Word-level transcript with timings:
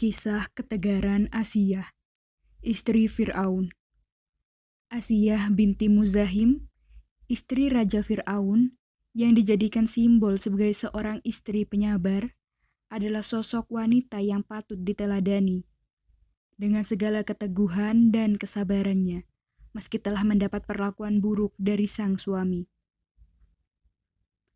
Kisah 0.00 0.48
Ketegaran 0.56 1.28
Asiyah, 1.28 1.92
istri 2.64 3.04
Fir'aun. 3.04 3.68
Asiyah 4.88 5.52
binti 5.52 5.92
Muzahim, 5.92 6.72
istri 7.28 7.68
Raja 7.68 8.00
Fir'aun, 8.00 8.72
yang 9.12 9.36
dijadikan 9.36 9.84
simbol 9.84 10.40
sebagai 10.40 10.72
seorang 10.72 11.20
istri 11.20 11.68
penyabar, 11.68 12.32
adalah 12.88 13.20
sosok 13.20 13.68
wanita 13.68 14.24
yang 14.24 14.40
patut 14.40 14.80
diteladani. 14.80 15.68
Dengan 16.56 16.88
segala 16.88 17.20
keteguhan 17.20 18.08
dan 18.08 18.40
kesabarannya, 18.40 19.28
meski 19.76 20.00
telah 20.00 20.24
mendapat 20.24 20.64
perlakuan 20.64 21.20
buruk 21.20 21.52
dari 21.60 21.84
sang 21.84 22.16
suami. 22.16 22.64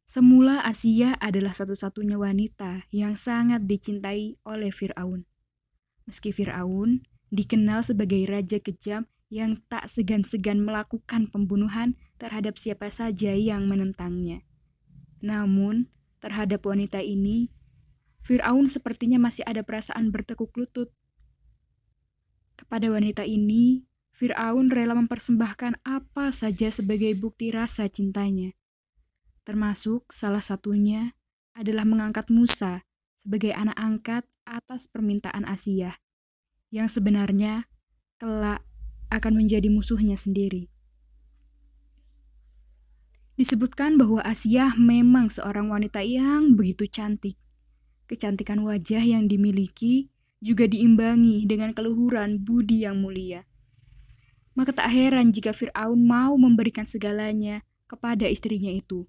Semula 0.09 0.65
Asia 0.65 1.21
adalah 1.21 1.53
satu-satunya 1.53 2.17
wanita 2.17 2.89
yang 2.89 3.13
sangat 3.13 3.69
dicintai 3.69 4.41
oleh 4.49 4.73
Firaun. 4.73 5.29
Meski 6.05 6.31
Firaun 6.31 7.05
dikenal 7.33 7.83
sebagai 7.83 8.21
raja 8.29 8.61
kejam 8.61 9.09
yang 9.33 9.59
tak 9.67 9.89
segan-segan 9.91 10.63
melakukan 10.63 11.27
pembunuhan 11.29 11.99
terhadap 12.21 12.61
siapa 12.61 12.93
saja 12.93 13.35
yang 13.35 13.67
menentangnya. 13.67 14.45
Namun, 15.25 15.91
terhadap 16.21 16.63
wanita 16.63 17.01
ini, 17.01 17.51
Firaun 18.21 18.71
sepertinya 18.71 19.17
masih 19.19 19.43
ada 19.49 19.65
perasaan 19.65 20.13
bertekuk 20.15 20.55
lutut. 20.55 20.93
Kepada 22.55 22.87
wanita 22.93 23.27
ini, 23.27 23.89
Firaun 24.15 24.71
rela 24.71 24.95
mempersembahkan 24.95 25.83
apa 25.83 26.31
saja 26.31 26.71
sebagai 26.71 27.11
bukti 27.19 27.51
rasa 27.51 27.91
cintanya 27.91 28.55
termasuk 29.45 30.09
salah 30.11 30.41
satunya 30.41 31.13
adalah 31.53 31.85
mengangkat 31.85 32.33
Musa 32.33 32.83
sebagai 33.25 33.57
anak 33.57 33.77
angkat 33.81 34.25
atas 34.45 34.85
permintaan 34.85 35.49
Asia, 35.49 35.97
yang 36.69 36.93
sebenarnya 36.93 37.65
kelak 38.21 38.61
akan 39.09 39.33
menjadi 39.33 39.73
musuhnya 39.73 40.21
sendiri. 40.21 40.69
Disebutkan 43.35 43.99
bahwa 43.99 44.23
Asia 44.23 44.77
memang 44.79 45.33
seorang 45.33 45.73
wanita 45.73 46.05
yang 46.05 46.55
begitu 46.55 46.87
cantik. 46.87 47.35
Kecantikan 48.07 48.63
wajah 48.63 49.03
yang 49.03 49.27
dimiliki 49.27 50.13
juga 50.39 50.69
diimbangi 50.69 51.49
dengan 51.49 51.73
keluhuran 51.73 52.45
budi 52.45 52.85
yang 52.85 53.01
mulia. 53.01 53.49
Maka 54.55 54.71
tak 54.71 54.93
heran 54.93 55.35
jika 55.35 55.51
Fir'aun 55.51 55.99
mau 55.99 56.37
memberikan 56.39 56.87
segalanya 56.87 57.67
kepada 57.91 58.29
istrinya 58.31 58.71
itu. 58.71 59.09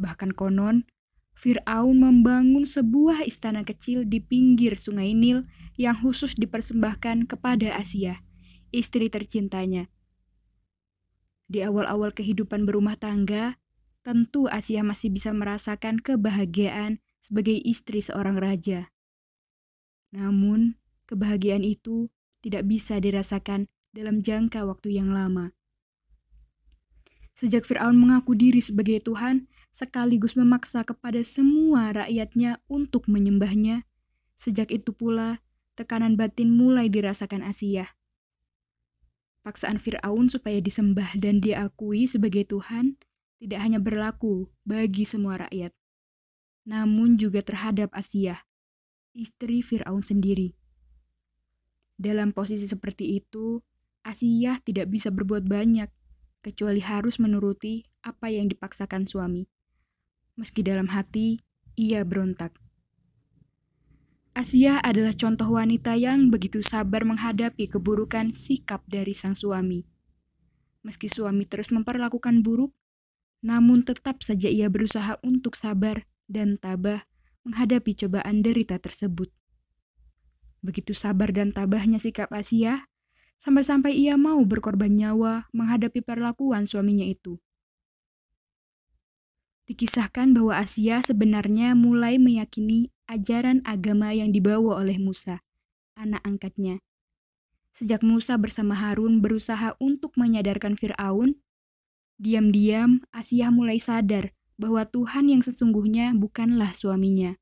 Bahkan 0.00 0.32
konon, 0.32 0.88
Fir'aun 1.36 2.00
membangun 2.00 2.64
sebuah 2.64 3.28
istana 3.28 3.60
kecil 3.60 4.08
di 4.08 4.24
pinggir 4.24 4.80
sungai 4.80 5.12
Nil 5.12 5.44
yang 5.76 5.92
khusus 5.92 6.32
dipersembahkan 6.32 7.28
kepada 7.28 7.76
Asia, 7.76 8.24
istri 8.72 9.12
tercintanya. 9.12 9.92
Di 11.46 11.60
awal-awal 11.60 12.16
kehidupan 12.16 12.64
berumah 12.64 12.96
tangga, 12.96 13.60
tentu 14.00 14.48
Asia 14.48 14.80
masih 14.80 15.12
bisa 15.12 15.30
merasakan 15.36 16.00
kebahagiaan 16.00 17.04
sebagai 17.20 17.54
istri 17.60 18.00
seorang 18.00 18.40
raja. 18.40 18.90
Namun, 20.16 20.80
kebahagiaan 21.04 21.62
itu 21.62 22.08
tidak 22.40 22.64
bisa 22.64 22.96
dirasakan 22.96 23.68
dalam 23.92 24.24
jangka 24.24 24.64
waktu 24.64 24.96
yang 24.96 25.12
lama. 25.12 25.52
Sejak 27.36 27.68
Firaun 27.68 28.00
mengaku 28.00 28.32
diri 28.32 28.64
sebagai 28.64 29.04
Tuhan, 29.04 29.44
sekaligus 29.76 30.40
memaksa 30.40 30.88
kepada 30.88 31.20
semua 31.20 31.92
rakyatnya 31.92 32.64
untuk 32.64 33.12
menyembahnya. 33.12 33.84
Sejak 34.32 34.72
itu 34.72 34.96
pula, 34.96 35.44
tekanan 35.76 36.16
batin 36.16 36.48
mulai 36.48 36.88
dirasakan 36.88 37.44
Asia. 37.44 37.92
Paksaan 39.44 39.76
Fir'aun 39.76 40.32
supaya 40.32 40.64
disembah 40.64 41.20
dan 41.20 41.44
diakui 41.44 42.08
sebagai 42.08 42.48
Tuhan 42.48 42.96
tidak 43.36 43.60
hanya 43.60 43.76
berlaku 43.76 44.48
bagi 44.64 45.04
semua 45.04 45.44
rakyat, 45.44 45.76
namun 46.64 47.20
juga 47.20 47.44
terhadap 47.44 47.92
Asia, 47.92 48.48
istri 49.12 49.60
Fir'aun 49.60 50.00
sendiri. 50.00 50.56
Dalam 52.00 52.32
posisi 52.32 52.64
seperti 52.64 53.20
itu, 53.20 53.60
Asia 54.00 54.56
tidak 54.64 54.88
bisa 54.88 55.12
berbuat 55.12 55.44
banyak, 55.44 55.92
kecuali 56.40 56.80
harus 56.80 57.20
menuruti 57.20 57.84
apa 58.00 58.32
yang 58.32 58.48
dipaksakan 58.48 59.04
suami 59.04 59.52
meski 60.36 60.62
dalam 60.62 60.92
hati 60.92 61.40
ia 61.74 62.04
berontak. 62.04 62.54
Asia 64.36 64.84
adalah 64.84 65.16
contoh 65.16 65.48
wanita 65.48 65.96
yang 65.96 66.28
begitu 66.28 66.60
sabar 66.60 67.08
menghadapi 67.08 67.72
keburukan 67.72 68.36
sikap 68.36 68.84
dari 68.84 69.16
sang 69.16 69.32
suami. 69.32 69.88
Meski 70.84 71.08
suami 71.08 71.48
terus 71.48 71.72
memperlakukan 71.72 72.44
buruk, 72.44 72.76
namun 73.40 73.80
tetap 73.80 74.20
saja 74.20 74.52
ia 74.52 74.68
berusaha 74.68 75.16
untuk 75.24 75.56
sabar 75.56 76.04
dan 76.28 76.60
tabah 76.60 77.08
menghadapi 77.48 77.96
cobaan 77.96 78.44
derita 78.44 78.76
tersebut. 78.76 79.32
Begitu 80.60 80.92
sabar 80.92 81.32
dan 81.32 81.56
tabahnya 81.56 81.96
sikap 81.96 82.28
Asia, 82.28 82.92
sampai-sampai 83.40 83.96
ia 83.96 84.20
mau 84.20 84.42
berkorban 84.44 84.92
nyawa 84.92 85.48
menghadapi 85.56 86.04
perlakuan 86.04 86.68
suaminya 86.68 87.08
itu. 87.08 87.40
Dikisahkan 89.66 90.30
bahwa 90.30 90.62
Asia 90.62 91.02
sebenarnya 91.02 91.74
mulai 91.74 92.22
meyakini 92.22 92.94
ajaran 93.10 93.66
agama 93.66 94.14
yang 94.14 94.30
dibawa 94.30 94.78
oleh 94.78 94.94
Musa, 95.02 95.42
anak 95.98 96.22
angkatnya. 96.22 96.78
Sejak 97.74 98.06
Musa 98.06 98.38
bersama 98.38 98.78
Harun 98.78 99.18
berusaha 99.18 99.74
untuk 99.82 100.14
menyadarkan 100.14 100.78
Firaun, 100.78 101.42
diam-diam 102.16 103.02
Asia 103.10 103.50
mulai 103.50 103.82
sadar 103.82 104.30
bahwa 104.54 104.86
Tuhan 104.86 105.28
yang 105.34 105.42
sesungguhnya 105.42 106.14
bukanlah 106.14 106.70
suaminya, 106.70 107.36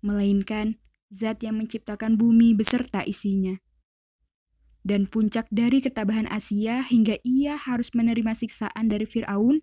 melainkan 0.00 0.80
zat 1.12 1.44
yang 1.44 1.60
menciptakan 1.60 2.16
bumi 2.16 2.56
beserta 2.56 3.04
isinya. 3.04 3.60
Dan 4.80 5.04
puncak 5.04 5.44
dari 5.52 5.84
ketabahan 5.84 6.24
Asia 6.32 6.80
hingga 6.80 7.20
ia 7.20 7.60
harus 7.60 7.92
menerima 7.92 8.32
siksaan 8.32 8.88
dari 8.88 9.04
Firaun 9.04 9.60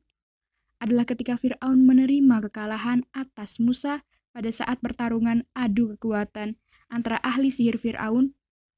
adalah 0.77 1.05
ketika 1.05 1.37
Fir'aun 1.37 1.85
menerima 1.85 2.49
kekalahan 2.49 3.05
atas 3.13 3.57
Musa 3.57 4.05
pada 4.33 4.49
saat 4.53 4.77
pertarungan 4.81 5.49
adu 5.57 5.97
kekuatan 5.97 6.61
antara 6.93 7.17
ahli 7.25 7.49
sihir 7.49 7.81
Fir'aun 7.81 8.37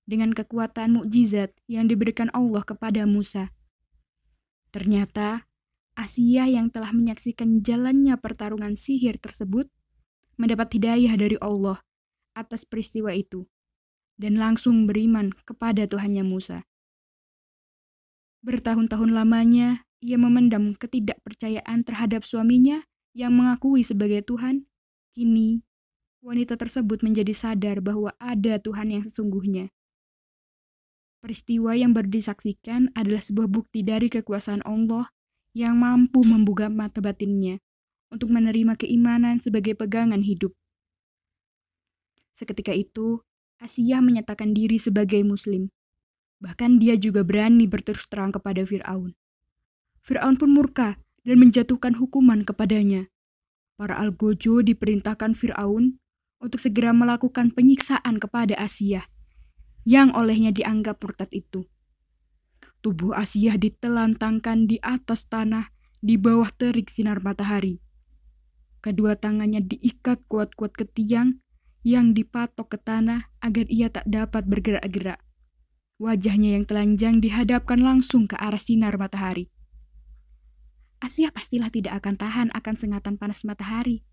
dengan 0.09 0.33
kekuatan 0.33 0.95
mukjizat 0.95 1.53
yang 1.69 1.85
diberikan 1.85 2.33
Allah 2.33 2.65
kepada 2.65 3.05
Musa. 3.05 3.53
Ternyata, 4.73 5.49
Asia 5.99 6.47
yang 6.47 6.71
telah 6.71 6.95
menyaksikan 6.95 7.59
jalannya 7.59 8.15
pertarungan 8.15 8.79
sihir 8.79 9.19
tersebut 9.19 9.67
mendapat 10.39 10.71
hidayah 10.79 11.13
dari 11.19 11.35
Allah 11.43 11.83
atas 12.31 12.63
peristiwa 12.63 13.11
itu 13.11 13.51
dan 14.15 14.39
langsung 14.39 14.87
beriman 14.87 15.35
kepada 15.43 15.83
Tuhannya 15.83 16.23
Musa. 16.23 16.63
Bertahun-tahun 18.39 19.11
lamanya, 19.11 19.88
ia 19.99 20.15
memendam 20.15 20.75
ketidakpercayaan 20.75 21.83
terhadap 21.83 22.23
suaminya 22.23 22.87
yang 23.11 23.35
mengakui 23.35 23.83
sebagai 23.83 24.23
Tuhan. 24.23 24.67
Kini, 25.11 25.63
wanita 26.23 26.55
tersebut 26.55 27.03
menjadi 27.03 27.35
sadar 27.35 27.83
bahwa 27.83 28.15
ada 28.19 28.55
Tuhan 28.59 28.95
yang 28.95 29.03
sesungguhnya. 29.03 29.71
Peristiwa 31.19 31.75
yang 31.75 31.91
baru 31.91 32.07
disaksikan 32.07 32.95
adalah 32.95 33.19
sebuah 33.19 33.51
bukti 33.51 33.83
dari 33.83 34.07
kekuasaan 34.07 34.63
Allah 34.63 35.11
yang 35.51 35.75
mampu 35.75 36.23
membuka 36.23 36.71
mata 36.71 37.03
batinnya 37.03 37.59
untuk 38.07 38.31
menerima 38.31 38.79
keimanan 38.79 39.43
sebagai 39.43 39.75
pegangan 39.75 40.23
hidup. 40.23 40.55
Seketika 42.31 42.71
itu, 42.71 43.19
Asia 43.59 43.99
menyatakan 43.99 44.55
diri 44.55 44.79
sebagai 44.79 45.19
Muslim. 45.27 45.67
Bahkan 46.39 46.79
dia 46.79 46.95
juga 46.95 47.27
berani 47.27 47.67
berterus 47.67 48.07
terang 48.07 48.31
kepada 48.31 48.63
Firaun. 48.63 49.18
Fir'aun 50.09 50.41
pun 50.41 50.49
murka 50.49 50.97
dan 51.21 51.37
menjatuhkan 51.37 52.01
hukuman 52.01 52.41
kepadanya. 52.41 53.13
Para 53.77 53.93
algojo 54.01 54.65
diperintahkan 54.65 55.37
Fir'aun 55.37 56.01
untuk 56.41 56.57
segera 56.57 56.97
melakukan 56.97 57.53
penyiksaan 57.53 58.17
kepada 58.17 58.57
Asia 58.57 59.05
yang 59.85 60.09
olehnya 60.17 60.49
dianggap 60.49 60.97
murtad 60.97 61.29
itu. 61.29 61.69
Tubuh 62.81 63.13
Asia 63.13 63.53
ditelantangkan 63.53 64.65
di 64.65 64.81
atas 64.81 65.29
tanah 65.29 65.69
di 66.01 66.17
bawah 66.17 66.49
terik 66.57 66.89
sinar 66.89 67.21
matahari. 67.21 67.77
Kedua 68.81 69.13
tangannya 69.13 69.61
diikat 69.61 70.25
kuat-kuat 70.25 70.73
ke 70.73 70.89
tiang 70.89 71.37
yang 71.85 72.17
dipatok 72.17 72.73
ke 72.73 72.77
tanah 72.81 73.29
agar 73.45 73.69
ia 73.69 73.93
tak 73.93 74.09
dapat 74.09 74.49
bergerak-gerak. 74.49 75.21
Wajahnya 76.01 76.57
yang 76.57 76.65
telanjang 76.65 77.21
dihadapkan 77.21 77.77
langsung 77.77 78.25
ke 78.25 78.39
arah 78.41 78.57
sinar 78.57 78.97
matahari. 78.97 79.53
Asia 80.99 81.31
pastilah 81.31 81.71
tidak 81.71 82.03
akan 82.03 82.15
tahan 82.19 82.47
akan 82.51 82.75
sengatan 82.75 83.15
panas 83.15 83.47
matahari, 83.47 84.03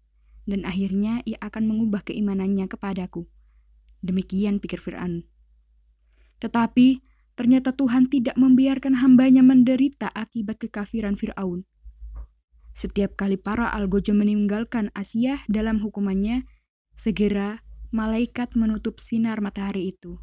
dan 0.47 0.62
akhirnya 0.62 1.21
ia 1.27 1.38
akan 1.43 1.67
mengubah 1.67 2.06
keimanannya 2.06 2.71
kepadaku. 2.71 3.27
Demikian 4.06 4.62
pikir 4.62 4.79
Fir'aun. 4.79 5.27
Tetapi 6.38 7.03
ternyata 7.35 7.75
Tuhan 7.75 8.06
tidak 8.06 8.38
membiarkan 8.38 9.03
hambanya 9.03 9.43
menderita 9.43 10.15
akibat 10.15 10.62
kekafiran 10.62 11.19
Fir'aun. 11.19 11.67
Setiap 12.77 13.17
kali 13.17 13.41
para 13.41 13.73
algojo 13.73 14.12
meninggalkan 14.15 14.93
Asia 14.93 15.43
dalam 15.49 15.81
hukumannya, 15.82 16.44
segera 16.94 17.65
malaikat 17.91 18.53
menutup 18.55 19.00
sinar 19.00 19.41
matahari 19.41 19.97
itu. 19.97 20.21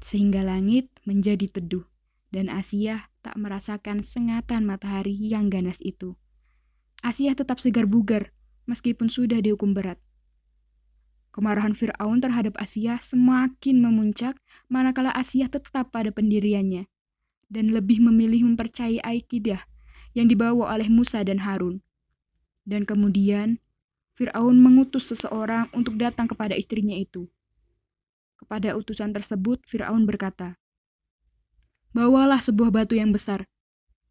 Sehingga 0.00 0.40
langit 0.40 0.88
menjadi 1.04 1.46
teduh, 1.52 1.84
dan 2.32 2.48
Asia 2.48 3.09
tak 3.20 3.36
merasakan 3.36 4.04
sengatan 4.04 4.64
matahari 4.64 5.12
yang 5.12 5.52
ganas 5.52 5.80
itu. 5.84 6.16
Asia 7.00 7.32
tetap 7.32 7.56
segar 7.60 7.88
bugar, 7.88 8.32
meskipun 8.68 9.08
sudah 9.08 9.40
dihukum 9.40 9.72
berat. 9.72 10.00
Kemarahan 11.30 11.78
Fir'aun 11.78 12.18
terhadap 12.18 12.58
Asia 12.58 12.98
semakin 12.98 13.78
memuncak 13.78 14.34
manakala 14.66 15.14
Asia 15.14 15.46
tetap 15.46 15.94
pada 15.94 16.10
pendiriannya 16.10 16.90
dan 17.46 17.70
lebih 17.70 18.02
memilih 18.02 18.46
mempercayai 18.50 18.98
akidah 19.02 19.62
yang 20.14 20.26
dibawa 20.26 20.74
oleh 20.74 20.90
Musa 20.90 21.22
dan 21.22 21.46
Harun. 21.46 21.82
Dan 22.66 22.82
kemudian, 22.82 23.62
Fir'aun 24.14 24.58
mengutus 24.58 25.08
seseorang 25.08 25.70
untuk 25.72 25.96
datang 25.96 26.26
kepada 26.26 26.52
istrinya 26.58 26.94
itu. 26.98 27.30
Kepada 28.36 28.74
utusan 28.74 29.14
tersebut, 29.14 29.62
Fir'aun 29.64 30.04
berkata, 30.04 30.58
Bawalah 31.90 32.38
sebuah 32.38 32.70
batu 32.70 32.94
yang 32.94 33.10
besar. 33.10 33.50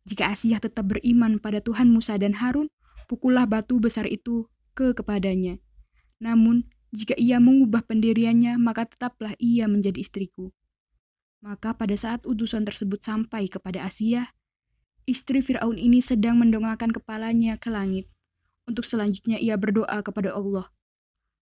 Jika 0.04 0.32
Asia 0.32 0.60
tetap 0.60 0.92
beriman 0.92 1.40
pada 1.40 1.64
Tuhan 1.64 1.88
Musa 1.88 2.20
dan 2.20 2.36
Harun, 2.40 2.68
pukullah 3.08 3.48
batu 3.48 3.80
besar 3.80 4.04
itu 4.04 4.52
ke 4.76 4.92
kepadanya. 4.92 5.64
Namun, 6.20 6.68
jika 6.92 7.16
ia 7.16 7.40
mengubah 7.40 7.86
pendiriannya, 7.88 8.60
maka 8.60 8.84
tetaplah 8.84 9.32
ia 9.40 9.70
menjadi 9.72 10.02
istriku. 10.02 10.52
Maka 11.40 11.72
pada 11.72 11.96
saat 11.96 12.28
utusan 12.28 12.68
tersebut 12.68 13.00
sampai 13.00 13.48
kepada 13.48 13.88
Asia, 13.88 14.36
Istri 15.10 15.42
Firaun 15.42 15.82
ini 15.82 16.06
sedang 16.06 16.38
mendongakkan 16.38 16.94
kepalanya 16.94 17.58
ke 17.58 17.74
langit. 17.74 18.06
Untuk 18.70 18.86
selanjutnya 18.86 19.42
ia 19.42 19.58
berdoa 19.58 20.06
kepada 20.06 20.38
Allah. 20.38 20.70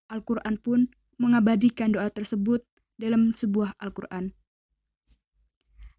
Al-Quran 0.08 0.56
pun 0.56 0.88
mengabadikan 1.20 1.92
doa 1.92 2.08
tersebut 2.08 2.64
dalam 2.96 3.36
sebuah 3.36 3.76
Al-Quran. 3.76 4.32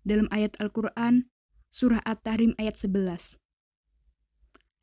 Dalam 0.02 0.26
ayat 0.34 0.58
Al-Quran, 0.58 1.30
surah 1.70 2.02
At-Tahrim 2.02 2.58
ayat 2.58 2.78
11. 2.78 3.38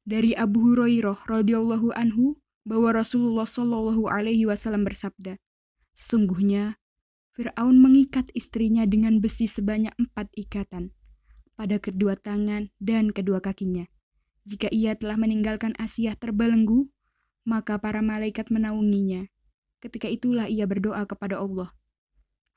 Dari 0.09 0.33
Abu 0.39 0.73
Hurairah 0.73 1.27
radhiyallahu 1.29 1.93
anhu 1.93 2.41
bahwa 2.65 2.97
Rasulullah 2.97 3.45
shallallahu 3.45 4.09
alaihi 4.09 4.47
wasallam 4.47 4.87
bersabda, 4.87 5.37
Sesungguhnya 5.93 6.79
Fir'aun 7.35 7.83
mengikat 7.83 8.31
istrinya 8.39 8.87
dengan 8.87 9.19
besi 9.19 9.51
sebanyak 9.51 9.91
empat 9.99 10.31
ikatan 10.39 10.95
pada 11.59 11.83
kedua 11.83 12.15
tangan 12.15 12.71
dan 12.79 13.11
kedua 13.11 13.43
kakinya. 13.43 13.91
Jika 14.47 14.71
ia 14.71 14.95
telah 14.95 15.19
meninggalkan 15.19 15.75
Asia 15.77 16.15
terbelenggu, 16.15 16.87
maka 17.43 17.83
para 17.83 17.99
malaikat 17.99 18.55
menaunginya. 18.55 19.27
Ketika 19.83 20.07
itulah 20.07 20.47
ia 20.47 20.71
berdoa 20.71 21.03
kepada 21.05 21.43
Allah. 21.43 21.75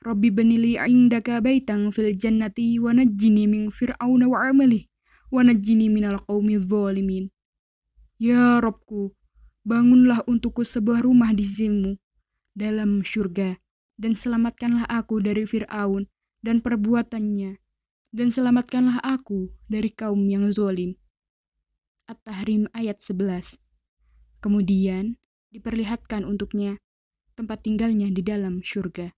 Rabbi 0.02 0.34
benili 0.34 0.74
indaka 0.74 1.38
baitang 1.38 1.94
fil 1.94 2.10
jannati 2.10 2.74
wa 2.82 2.90
najjini 2.90 3.46
min 3.46 3.70
fir'auna 3.70 4.26
wa 4.26 4.50
amali 4.50 4.90
wa 5.30 5.46
najjini 5.46 5.86
minal 5.86 6.18
qawmi 6.18 6.58
zalimin. 6.58 7.30
Ya 8.18 8.58
Robku, 8.58 9.14
bangunlah 9.62 10.26
untukku 10.26 10.66
sebuah 10.66 11.06
rumah 11.06 11.30
di 11.30 11.46
sisimu 11.46 12.02
dalam 12.50 13.06
syurga 13.06 13.62
dan 13.94 14.18
selamatkanlah 14.18 14.90
aku 14.90 15.22
dari 15.22 15.46
Fir'aun 15.46 16.10
dan 16.42 16.58
perbuatannya 16.58 17.62
dan 18.10 18.28
selamatkanlah 18.34 18.98
aku 19.06 19.54
dari 19.70 19.94
kaum 19.94 20.26
yang 20.26 20.50
zolim. 20.50 20.98
At-Tahrim 22.10 22.66
ayat 22.74 22.98
11 22.98 23.62
Kemudian 24.42 25.22
diperlihatkan 25.54 26.26
untuknya 26.26 26.82
tempat 27.38 27.62
tinggalnya 27.62 28.10
di 28.10 28.26
dalam 28.26 28.66
syurga. 28.66 29.14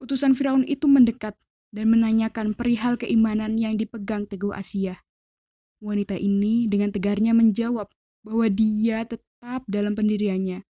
Utusan 0.00 0.32
Firaun 0.32 0.64
itu 0.64 0.88
mendekat 0.88 1.36
dan 1.70 1.92
menanyakan 1.92 2.56
perihal 2.56 2.96
keimanan 2.96 3.60
yang 3.60 3.76
dipegang 3.76 4.24
teguh 4.24 4.50
Asia. 4.56 5.04
Wanita 5.80 6.16
ini 6.16 6.64
dengan 6.66 6.88
tegarnya 6.88 7.36
menjawab 7.36 7.88
bahwa 8.24 8.46
dia 8.48 9.04
tetap 9.04 9.64
dalam 9.68 9.92
pendiriannya, 9.92 10.64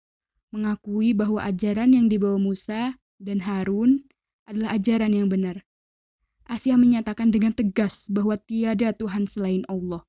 mengakui 0.52 1.12
bahwa 1.12 1.44
ajaran 1.44 1.92
yang 1.92 2.08
dibawa 2.08 2.40
Musa 2.40 2.96
dan 3.20 3.44
Harun 3.44 4.08
adalah 4.48 4.80
ajaran 4.80 5.12
yang 5.12 5.28
benar. 5.28 5.68
Asia 6.48 6.80
menyatakan 6.80 7.28
dengan 7.28 7.52
tegas 7.52 8.08
bahwa 8.08 8.40
tiada 8.40 8.96
Tuhan 8.96 9.28
selain 9.28 9.68
Allah. 9.68 10.08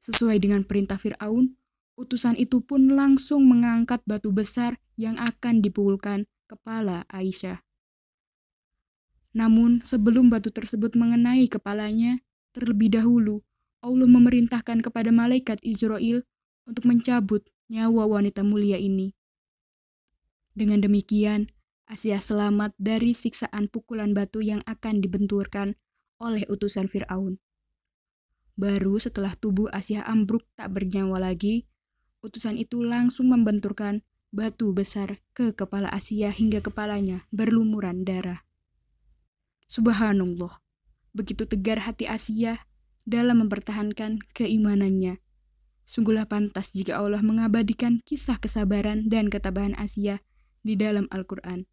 Sesuai 0.00 0.40
dengan 0.40 0.64
perintah 0.64 0.96
Firaun, 0.96 1.60
utusan 2.00 2.32
itu 2.40 2.64
pun 2.64 2.96
langsung 2.96 3.44
mengangkat 3.44 4.00
batu 4.08 4.32
besar 4.32 4.80
yang 4.96 5.20
akan 5.20 5.60
dipukulkan 5.60 6.24
kepala 6.48 7.04
Aisyah. 7.12 7.65
Namun, 9.36 9.84
sebelum 9.84 10.32
batu 10.32 10.48
tersebut 10.48 10.96
mengenai 10.96 11.44
kepalanya, 11.52 12.24
terlebih 12.56 12.88
dahulu 12.88 13.44
Allah 13.84 14.08
memerintahkan 14.08 14.80
kepada 14.80 15.12
malaikat 15.12 15.60
Israel 15.60 16.24
untuk 16.64 16.88
mencabut 16.88 17.44
nyawa 17.68 18.08
wanita 18.08 18.40
mulia 18.40 18.80
ini. 18.80 19.12
Dengan 20.56 20.80
demikian, 20.80 21.52
Asia 21.84 22.16
selamat 22.16 22.72
dari 22.80 23.12
siksaan 23.12 23.68
pukulan 23.68 24.16
batu 24.16 24.40
yang 24.40 24.64
akan 24.64 25.04
dibenturkan 25.04 25.76
oleh 26.16 26.48
utusan 26.48 26.88
Firaun. 26.88 27.36
Baru 28.56 28.96
setelah 28.96 29.36
tubuh 29.36 29.68
Asia 29.68 30.00
ambruk 30.08 30.48
tak 30.56 30.72
bernyawa 30.72 31.20
lagi, 31.20 31.68
utusan 32.24 32.56
itu 32.56 32.80
langsung 32.80 33.28
membenturkan 33.28 34.00
batu 34.32 34.72
besar 34.72 35.20
ke 35.36 35.52
kepala 35.52 35.92
Asia 35.92 36.32
hingga 36.32 36.64
kepalanya 36.64 37.28
berlumuran 37.28 38.08
darah. 38.08 38.45
Subhanallah, 39.66 40.62
begitu 41.10 41.46
tegar 41.46 41.82
hati 41.82 42.06
Asia 42.06 42.62
dalam 43.06 43.46
mempertahankan 43.46 44.22
keimanannya. 44.34 45.18
Sungguhlah 45.86 46.26
pantas 46.26 46.74
jika 46.74 46.98
Allah 46.98 47.22
mengabadikan 47.22 48.02
kisah 48.02 48.42
kesabaran 48.42 49.06
dan 49.06 49.30
ketabahan 49.30 49.78
Asia 49.78 50.18
di 50.66 50.74
dalam 50.74 51.06
Al-Quran. 51.14 51.70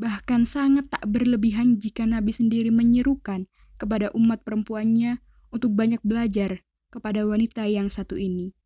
Bahkan 0.00 0.48
sangat 0.48 0.88
tak 0.88 1.04
berlebihan 1.04 1.76
jika 1.76 2.08
Nabi 2.08 2.32
sendiri 2.32 2.72
menyerukan 2.72 3.44
kepada 3.76 4.08
umat 4.16 4.40
perempuannya 4.40 5.20
untuk 5.52 5.76
banyak 5.76 6.00
belajar 6.00 6.64
kepada 6.88 7.28
wanita 7.28 7.68
yang 7.68 7.92
satu 7.92 8.16
ini. 8.16 8.56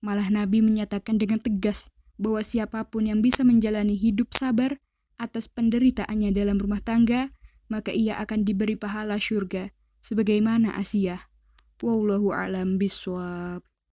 Malah 0.00 0.32
Nabi 0.32 0.64
menyatakan 0.64 1.20
dengan 1.20 1.44
tegas 1.44 1.92
bahwa 2.16 2.40
siapa 2.40 2.88
pun 2.88 3.06
yang 3.06 3.20
bisa 3.20 3.44
menjalani 3.44 3.94
hidup 3.94 4.32
sabar 4.32 4.80
atas 5.20 5.46
penderitaannya 5.52 6.32
dalam 6.32 6.56
rumah 6.56 6.80
tangga, 6.80 7.30
maka 7.72 7.88
ia 7.88 8.20
akan 8.20 8.44
diberi 8.44 8.76
pahala 8.76 9.16
syurga, 9.16 9.72
sebagaimana 10.04 10.76
Asia. 10.76 11.32
Wallahu 11.80 12.36
a'lam 12.36 12.76
biswab. 12.76 13.71